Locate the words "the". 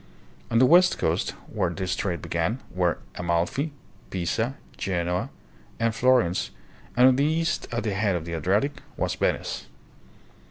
0.57-0.65, 7.17-7.23, 7.83-7.93, 8.25-8.33